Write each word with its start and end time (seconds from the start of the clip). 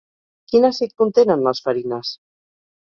Quin 0.51 0.65
àcid 0.69 0.95
contenen 1.03 1.45
les 1.51 1.63
farines? 1.69 2.19